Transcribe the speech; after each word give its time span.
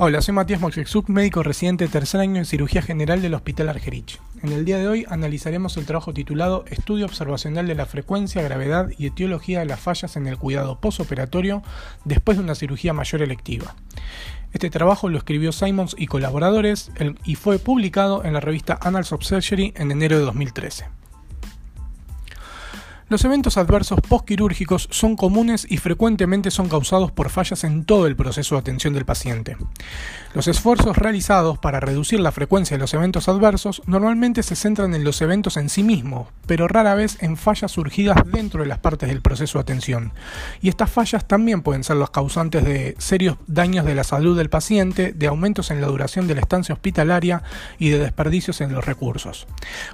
Hola, 0.00 0.22
soy 0.22 0.32
Matías 0.32 0.60
Moxexuk, 0.60 1.08
médico 1.08 1.42
residente 1.42 1.88
tercer 1.88 2.20
año 2.20 2.36
en 2.36 2.44
cirugía 2.44 2.82
general 2.82 3.20
del 3.20 3.34
Hospital 3.34 3.68
Argerich. 3.68 4.20
En 4.44 4.52
el 4.52 4.64
día 4.64 4.78
de 4.78 4.86
hoy 4.86 5.04
analizaremos 5.08 5.76
el 5.76 5.86
trabajo 5.86 6.14
titulado 6.14 6.64
Estudio 6.68 7.04
observacional 7.04 7.66
de 7.66 7.74
la 7.74 7.84
frecuencia, 7.84 8.40
gravedad 8.40 8.90
y 8.96 9.06
etiología 9.06 9.58
de 9.58 9.66
las 9.66 9.80
fallas 9.80 10.14
en 10.14 10.28
el 10.28 10.38
cuidado 10.38 10.78
posoperatorio 10.78 11.64
después 12.04 12.38
de 12.38 12.44
una 12.44 12.54
cirugía 12.54 12.92
mayor 12.92 13.22
electiva. 13.22 13.74
Este 14.52 14.70
trabajo 14.70 15.08
lo 15.08 15.18
escribió 15.18 15.50
Simons 15.50 15.96
y 15.98 16.06
colaboradores 16.06 16.92
y 17.24 17.34
fue 17.34 17.58
publicado 17.58 18.24
en 18.24 18.34
la 18.34 18.40
revista 18.40 18.78
Annals 18.80 19.10
of 19.10 19.24
Surgery 19.24 19.74
en 19.76 19.90
enero 19.90 20.16
de 20.16 20.26
2013. 20.26 20.84
Los 23.10 23.24
eventos 23.24 23.56
adversos 23.56 24.02
postquirúrgicos 24.02 24.86
son 24.90 25.16
comunes 25.16 25.66
y 25.66 25.78
frecuentemente 25.78 26.50
son 26.50 26.68
causados 26.68 27.10
por 27.10 27.30
fallas 27.30 27.64
en 27.64 27.86
todo 27.86 28.06
el 28.06 28.16
proceso 28.16 28.54
de 28.54 28.60
atención 28.60 28.92
del 28.92 29.06
paciente. 29.06 29.56
Los 30.34 30.46
esfuerzos 30.46 30.98
realizados 30.98 31.56
para 31.56 31.80
reducir 31.80 32.20
la 32.20 32.32
frecuencia 32.32 32.76
de 32.76 32.82
los 32.82 32.92
eventos 32.92 33.26
adversos 33.30 33.80
normalmente 33.86 34.42
se 34.42 34.56
centran 34.56 34.94
en 34.94 35.04
los 35.04 35.22
eventos 35.22 35.56
en 35.56 35.70
sí 35.70 35.82
mismos, 35.82 36.28
pero 36.46 36.68
rara 36.68 36.94
vez 36.94 37.16
en 37.22 37.38
fallas 37.38 37.72
surgidas 37.72 38.18
dentro 38.26 38.60
de 38.60 38.68
las 38.68 38.78
partes 38.78 39.08
del 39.08 39.22
proceso 39.22 39.56
de 39.56 39.62
atención. 39.62 40.12
Y 40.60 40.68
estas 40.68 40.90
fallas 40.90 41.26
también 41.26 41.62
pueden 41.62 41.84
ser 41.84 41.96
los 41.96 42.10
causantes 42.10 42.62
de 42.62 42.94
serios 42.98 43.38
daños 43.46 43.86
de 43.86 43.94
la 43.94 44.04
salud 44.04 44.36
del 44.36 44.50
paciente, 44.50 45.14
de 45.14 45.26
aumentos 45.28 45.70
en 45.70 45.80
la 45.80 45.86
duración 45.86 46.26
de 46.26 46.34
la 46.34 46.42
estancia 46.42 46.74
hospitalaria 46.74 47.42
y 47.78 47.88
de 47.88 48.00
desperdicios 48.00 48.60
en 48.60 48.74
los 48.74 48.84
recursos. 48.84 49.46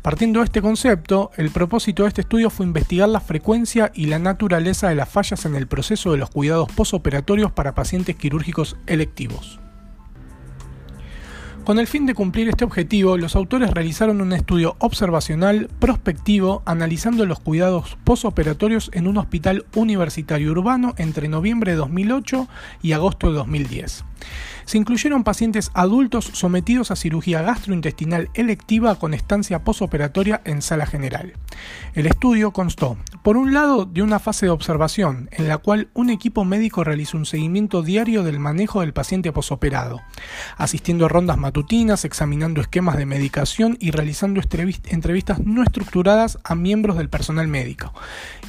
Partiendo 0.00 0.40
de 0.40 0.46
este 0.46 0.62
concepto, 0.62 1.30
el 1.36 1.50
propósito 1.50 2.04
de 2.04 2.08
este 2.08 2.22
estudio 2.22 2.48
fue 2.48 2.64
investigar 2.64 3.01
la 3.08 3.20
frecuencia 3.20 3.90
y 3.94 4.06
la 4.06 4.18
naturaleza 4.18 4.88
de 4.88 4.94
las 4.94 5.08
fallas 5.08 5.44
en 5.44 5.54
el 5.54 5.66
proceso 5.66 6.12
de 6.12 6.18
los 6.18 6.30
cuidados 6.30 6.70
posoperatorios 6.72 7.52
para 7.52 7.74
pacientes 7.74 8.16
quirúrgicos 8.16 8.76
electivos. 8.86 9.60
Con 11.64 11.78
el 11.78 11.86
fin 11.86 12.06
de 12.06 12.14
cumplir 12.14 12.48
este 12.48 12.64
objetivo, 12.64 13.16
los 13.16 13.36
autores 13.36 13.70
realizaron 13.70 14.20
un 14.20 14.32
estudio 14.32 14.74
observacional 14.80 15.68
prospectivo 15.78 16.60
analizando 16.66 17.24
los 17.24 17.38
cuidados 17.38 17.96
posoperatorios 18.02 18.90
en 18.94 19.06
un 19.06 19.16
hospital 19.16 19.64
universitario 19.76 20.50
urbano 20.50 20.94
entre 20.96 21.28
noviembre 21.28 21.72
de 21.72 21.78
2008 21.78 22.48
y 22.82 22.92
agosto 22.92 23.28
de 23.28 23.34
2010. 23.34 24.04
Se 24.64 24.78
incluyeron 24.78 25.24
pacientes 25.24 25.70
adultos 25.74 26.30
sometidos 26.32 26.90
a 26.90 26.96
cirugía 26.96 27.42
gastrointestinal 27.42 28.30
electiva 28.34 28.94
con 28.98 29.14
estancia 29.14 29.64
posoperatoria 29.64 30.40
en 30.44 30.62
sala 30.62 30.86
general. 30.86 31.34
El 31.94 32.06
estudio 32.06 32.52
constó, 32.52 32.96
por 33.22 33.36
un 33.36 33.52
lado, 33.52 33.84
de 33.84 34.02
una 34.02 34.18
fase 34.18 34.46
de 34.46 34.50
observación, 34.50 35.28
en 35.32 35.48
la 35.48 35.58
cual 35.58 35.88
un 35.94 36.10
equipo 36.10 36.44
médico 36.44 36.84
realizó 36.84 37.16
un 37.16 37.26
seguimiento 37.26 37.82
diario 37.82 38.22
del 38.22 38.38
manejo 38.38 38.80
del 38.80 38.92
paciente 38.92 39.32
posoperado, 39.32 40.00
asistiendo 40.56 41.06
a 41.06 41.08
rondas 41.08 41.38
matutinas, 41.38 42.04
examinando 42.04 42.60
esquemas 42.60 42.96
de 42.96 43.06
medicación 43.06 43.76
y 43.80 43.90
realizando 43.90 44.40
entrevistas 44.40 45.40
no 45.40 45.62
estructuradas 45.62 46.38
a 46.44 46.54
miembros 46.54 46.96
del 46.96 47.08
personal 47.08 47.48
médico. 47.48 47.92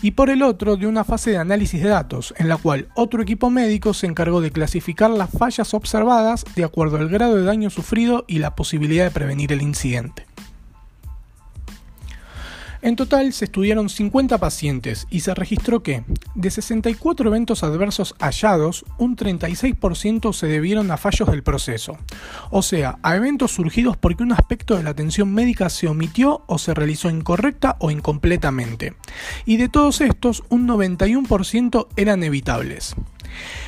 Y 0.02 0.12
por 0.12 0.30
el 0.30 0.42
otro, 0.42 0.76
de 0.76 0.88
una 0.88 1.04
fase 1.04 1.32
de 1.32 1.38
análisis 1.38 1.82
de 1.82 1.90
datos, 1.90 2.34
en 2.38 2.50
la 2.50 2.58
cual 2.58 2.90
otro 2.96 3.22
equipo 3.22 3.50
médico 3.50 3.94
se 3.94 4.08
encargó 4.08 4.42
de 4.42 4.52
clasificar 4.52 5.10
las 5.10 5.30
fallas 5.30 5.63
observadas 5.72 6.44
de 6.56 6.64
acuerdo 6.64 6.98
al 6.98 7.08
grado 7.10 7.36
de 7.36 7.44
daño 7.44 7.70
sufrido 7.70 8.26
y 8.28 8.40
la 8.40 8.56
posibilidad 8.56 9.06
de 9.06 9.12
prevenir 9.12 9.54
el 9.54 9.62
incidente. 9.62 10.26
En 12.84 12.98
total 12.98 13.32
se 13.32 13.46
estudiaron 13.46 13.88
50 13.88 14.38
pacientes 14.40 15.08
y 15.10 15.22
se 15.22 15.34
registró 15.34 15.82
que, 15.82 16.04
de 16.36 16.52
64 16.52 17.30
eventos 17.30 17.64
adversos 17.64 18.14
hallados, 18.20 18.84
un 18.98 19.16
36% 19.16 20.34
se 20.34 20.48
debieron 20.48 20.92
a 20.92 20.98
fallos 20.98 21.32
del 21.32 21.44
proceso, 21.44 21.98
o 22.52 22.62
sea, 22.62 23.00
a 23.02 23.16
eventos 23.16 23.54
surgidos 23.54 23.96
porque 23.96 24.24
un 24.24 24.34
aspecto 24.34 24.76
de 24.76 24.84
la 24.84 24.90
atención 24.90 25.34
médica 25.34 25.70
se 25.70 25.88
omitió 25.88 26.44
o 26.46 26.58
se 26.58 26.74
realizó 26.74 27.10
incorrecta 27.10 27.78
o 27.80 27.90
incompletamente. 27.90 28.96
Y 29.46 29.56
de 29.56 29.70
todos 29.70 30.02
estos, 30.02 30.44
un 30.50 30.68
91% 30.68 31.88
eran 31.96 32.22
evitables. 32.22 32.98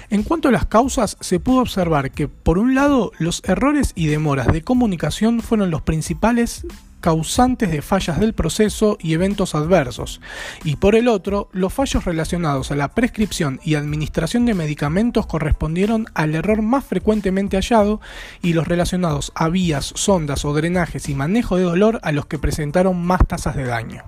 En 0.09 0.23
cuanto 0.23 0.49
a 0.49 0.51
las 0.51 0.65
causas, 0.65 1.17
se 1.19 1.39
pudo 1.39 1.61
observar 1.61 2.11
que, 2.11 2.27
por 2.27 2.57
un 2.57 2.75
lado, 2.75 3.11
los 3.17 3.41
errores 3.45 3.91
y 3.95 4.07
demoras 4.07 4.47
de 4.47 4.61
comunicación 4.61 5.41
fueron 5.41 5.71
los 5.71 5.81
principales 5.81 6.65
causantes 7.05 7.69
de 7.69 7.83
fallas 7.83 8.19
del 8.19 8.33
proceso 8.33 8.97
y 8.99 9.13
eventos 9.13 9.53
adversos, 9.53 10.21
y 10.63 10.77
por 10.77 10.95
el 10.95 11.07
otro, 11.07 11.49
los 11.51 11.71
fallos 11.71 12.03
relacionados 12.03 12.71
a 12.71 12.75
la 12.75 12.95
prescripción 12.95 13.59
y 13.63 13.75
administración 13.75 14.47
de 14.47 14.55
medicamentos 14.55 15.27
correspondieron 15.27 16.07
al 16.15 16.33
error 16.33 16.63
más 16.63 16.83
frecuentemente 16.83 17.57
hallado 17.57 18.01
y 18.41 18.53
los 18.53 18.67
relacionados 18.67 19.31
a 19.35 19.49
vías, 19.49 19.93
sondas 19.95 20.45
o 20.45 20.53
drenajes 20.55 21.07
y 21.07 21.13
manejo 21.13 21.57
de 21.57 21.63
dolor 21.63 21.99
a 22.01 22.11
los 22.11 22.25
que 22.25 22.39
presentaron 22.39 22.99
más 23.05 23.21
tasas 23.27 23.55
de 23.55 23.65
daño. 23.65 24.03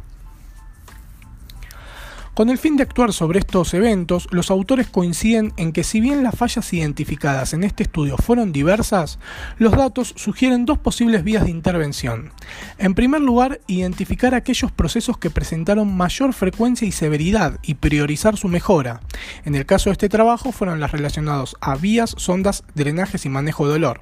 Con 2.38 2.52
el 2.52 2.60
fin 2.60 2.78
de 2.78 2.84
actuar 2.84 3.14
sobre 3.14 3.40
estos 3.40 3.74
eventos, 3.74 4.28
los 4.30 4.52
autores 4.52 4.88
coinciden 4.88 5.54
en 5.58 5.72
que 5.72 5.84
si 5.84 6.00
bien 6.00 6.22
las 6.22 6.36
fallas 6.36 6.72
identificadas 6.72 7.54
en 7.54 7.64
este 7.64 7.82
estudio 7.82 8.16
fueron 8.16 8.52
diversas, 8.52 9.18
los 9.58 9.72
datos 9.72 10.14
sugieren 10.16 10.68
dos 10.68 10.78
posibles 10.78 11.24
vías 11.24 11.46
de 11.46 11.50
intervención. 11.50 12.30
En 12.78 12.94
primer 12.94 13.22
lugar, 13.22 13.60
identificar 13.66 14.36
aquellos 14.36 14.72
procesos 14.72 15.18
que 15.18 15.32
presentaron 15.32 15.98
mayor 15.98 16.32
frecuencia 16.32 16.88
y 16.88 16.92
severidad 16.92 17.58
y 17.64 17.74
priorizar 17.74 18.38
su 18.38 18.50
mejora. 18.50 19.02
En 19.44 19.56
el 19.56 19.66
caso 19.66 19.90
de 19.90 19.94
este 19.94 20.08
trabajo 20.08 20.52
fueron 20.52 20.80
las 20.80 20.92
relacionados 20.92 21.56
a 21.60 21.76
vías, 21.76 22.14
sondas, 22.20 22.64
drenajes 22.76 23.26
y 23.26 23.30
manejo 23.30 23.66
de 23.66 23.74
dolor. 23.74 24.02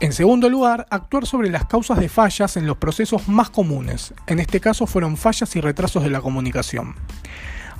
En 0.00 0.12
segundo 0.12 0.48
lugar, 0.48 0.86
actuar 0.90 1.26
sobre 1.26 1.50
las 1.50 1.66
causas 1.66 1.98
de 1.98 2.08
fallas 2.08 2.56
en 2.56 2.68
los 2.68 2.76
procesos 2.76 3.26
más 3.26 3.50
comunes. 3.50 4.14
En 4.28 4.38
este 4.38 4.60
caso 4.60 4.86
fueron 4.86 5.16
fallas 5.16 5.56
y 5.56 5.60
retrasos 5.60 6.04
de 6.04 6.10
la 6.10 6.20
comunicación. 6.20 6.94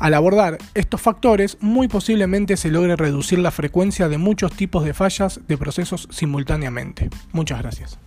Al 0.01 0.15
abordar 0.15 0.59
estos 0.75 1.01
factores, 1.01 1.59
muy 1.61 1.87
posiblemente 1.87 2.57
se 2.57 2.71
logre 2.71 2.97
reducir 2.97 3.39
la 3.39 3.53
frecuencia 3.53 4.09
de 4.09 4.19
muchos 4.19 4.53
tipos 4.53 4.85
de 4.85 4.95
fallas 4.95 5.41
de 5.47 5.59
procesos 5.59 6.09
simultáneamente. 6.11 7.09
Muchas 7.33 7.61
gracias. 7.61 8.01